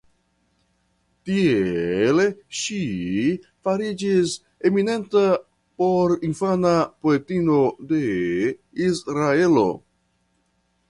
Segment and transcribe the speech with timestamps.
[1.29, 2.23] Tiele
[2.59, 2.79] ŝi
[3.67, 4.33] fariĝis
[4.69, 5.23] eminenta
[5.83, 6.73] porinfana
[7.07, 7.61] poetino
[7.93, 8.01] de
[8.87, 9.67] Israelo.